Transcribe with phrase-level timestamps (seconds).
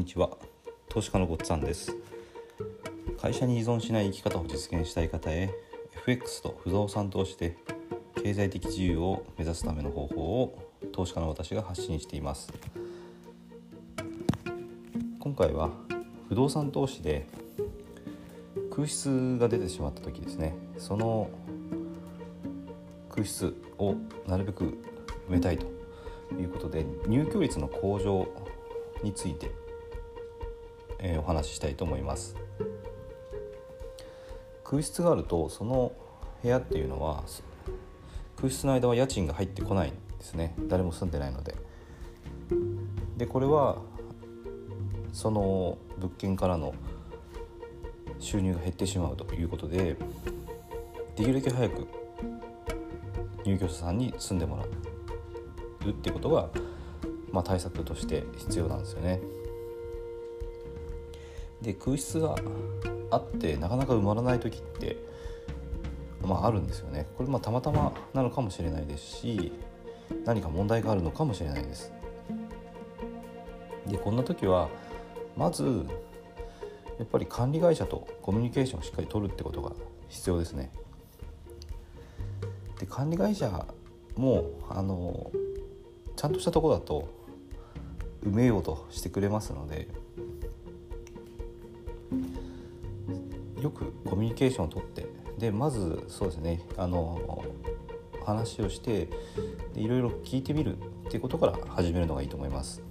[0.00, 0.30] にちは。
[0.88, 1.94] 投資家のごっつぁんです。
[3.20, 5.50] 会社に依存しない生き方を実現したい方へ
[5.94, 7.58] FX と不動産投資で
[8.22, 10.58] 経済的自由を目指すための方法を
[10.92, 12.50] 投資家の私が発信しています。
[15.18, 15.68] 今回は
[16.30, 17.26] 不動産投資で
[18.74, 20.54] 空室が出てしまった時ですね。
[20.78, 21.28] その
[23.10, 24.64] 空室をなるべく
[25.28, 25.66] 埋めたいと
[26.40, 28.26] いうことで入居率の向上
[29.02, 29.50] について、
[31.00, 32.36] え、お話ししたいと思います。
[34.64, 35.92] 空室があるとその
[36.42, 37.24] 部屋っていうのは
[38.36, 40.54] 空室の間は家賃が入ってこないんですね。
[40.68, 41.56] 誰も住んでないので。
[43.16, 43.78] でこれは
[45.12, 46.74] その物件からの
[48.18, 49.96] 収入が減ってしまうということで
[51.16, 51.88] できるだけ早く
[53.44, 56.48] 入居者さんに住んでもらうっていうことが
[57.32, 59.20] まあ、対策として必要なんですよね。
[61.62, 62.36] で空室が
[63.10, 64.96] あってなかなか埋まらない時って、
[66.22, 67.06] まあ、あるんですよね。
[67.16, 69.52] これまあたまたまなのかもしれないですし
[70.24, 71.92] 何か問題があるのかもしれないです。
[73.86, 74.68] でこんな時は
[75.36, 75.86] まず
[76.98, 79.72] やっぱり管理会社とコミュニケーションをしっかり取るってことが
[80.08, 80.70] 必要ですね。
[82.78, 83.66] で管理会社
[84.16, 85.30] もあの
[86.16, 87.08] ちゃんとしたとこだと
[88.22, 89.88] 埋めようとしてくれますので
[93.60, 95.06] よくコミュニケーションをとって
[95.38, 97.44] でまずそうですねあの
[98.24, 99.08] 話をして
[99.74, 100.80] でいろいろ聞いてみるっ
[101.10, 102.82] ていうことから始めるのがいいと思います。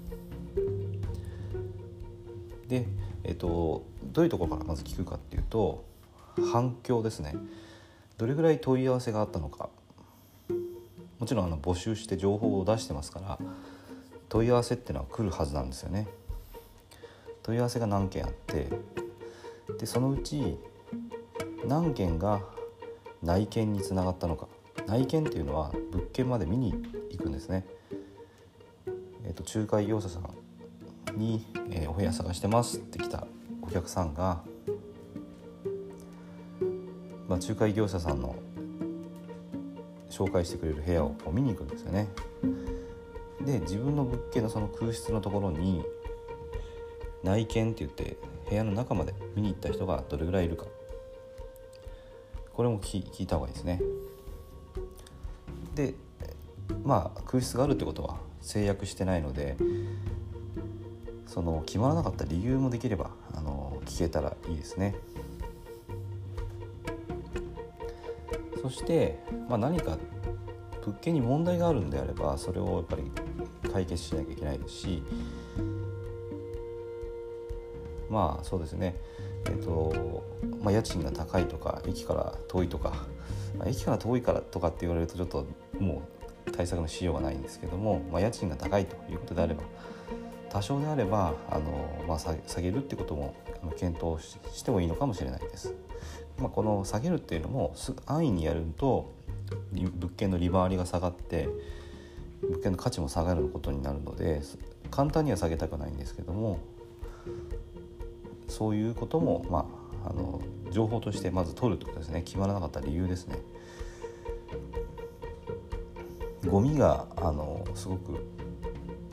[2.67, 2.85] で、
[3.23, 5.85] えっと、どういうところからまず聞くかっていうと
[6.51, 7.35] 反響ですね
[8.17, 9.69] どれぐらい問い合わせがあったのか
[11.17, 13.39] もちろんあの募集して情報を出してますから
[14.29, 16.07] 問い合わせっていうのは来るはずなんですよね。
[17.41, 18.69] 問い合わせが何件あって
[19.79, 20.59] でそのうち
[21.65, 22.41] 何件が
[23.21, 24.47] 内見につながったのか
[24.87, 26.73] 内見っていうのは物件まで見に
[27.11, 27.65] 行くんですね。
[29.25, 33.27] えーと、仲介業者さんに、えー、お部屋探してますって来た
[33.61, 34.41] お客さんが、
[37.27, 38.35] まあ、仲介業者さんの
[40.09, 42.07] 紹介してくれる部屋を見に行くんですよね。
[43.45, 45.83] で自分の物件のその空室のところに
[47.23, 48.17] 内見って言って
[48.49, 50.65] 部屋の中まで見に行った人がどれぐらいいるか
[52.59, 53.81] これも聞いた方がいいですね。
[55.75, 55.93] で
[56.83, 59.55] まあ空室があるってことは制約してないので
[61.25, 64.95] その決まらなかった理由もできればあの聞けたらいいですね。
[68.61, 69.97] そして、まあ、何か
[70.85, 73.09] 物件に問題があるんであればそれをやっぱり
[73.71, 75.03] 解決しなきゃいけないですし
[78.09, 78.97] まあそうですね。
[79.45, 80.23] えっ、と、
[80.61, 83.07] まあ、家賃が高いとか駅から遠いとか、
[83.57, 85.45] まあ、駅から遠いからとかって言われるとちょっと
[85.79, 86.03] も
[86.47, 89.63] う対策のしようがないんですけども、まあ、家賃が高いということであれば
[90.49, 93.35] 多少であればあの、まあ、下げるってことも
[93.77, 95.75] 検討してもいいのかもしれないです。
[96.39, 97.73] まあ、この下げるっていうのも
[98.05, 99.13] 安易にやると
[99.73, 101.49] 物件の利回りが下がって
[102.41, 104.41] 物件の価値も下がることになるので
[104.89, 106.59] 簡単には下げたくないんですけども
[108.49, 109.65] そういうことも、ま
[110.05, 113.37] あ、あの情報としてまず取るということですね決まらなかった理由ですね。
[116.47, 118.25] ゴミがあのすごく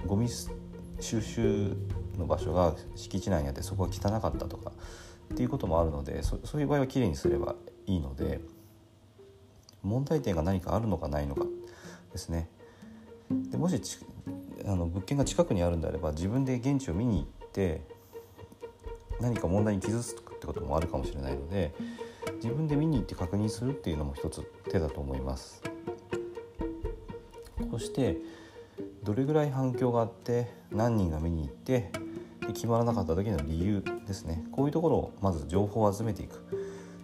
[0.06, 0.28] ゴミ
[1.00, 1.76] 収集
[2.16, 4.72] の場所が敷地内にあってそこが汚かったとか
[5.32, 8.40] っていうこともあるのでそういう場合はきれいにすればいいので
[9.82, 11.44] 問題点が何かあるのかないのか
[12.12, 12.48] ですね
[13.50, 13.80] でもし
[14.64, 17.82] あの物件が近くにあるんであれば自分で現地を見に行って
[19.20, 21.74] 何か問題に傷つくってこともあるかもしれないので
[22.36, 25.62] 自分で見に行って確認するっていうのも一つ手だと思います。
[27.70, 28.16] そして
[29.02, 31.90] どれぐらい反響があって何人が見に行って
[32.48, 36.44] 決まらなかった時の理由ですねこういうところをまず情報を集めていく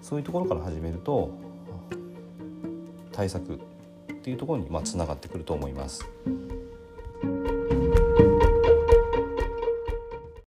[0.01, 1.31] そういうところから始めると
[3.13, 3.59] 対策っ
[4.23, 6.09] ていうところにまあつながってくると思います。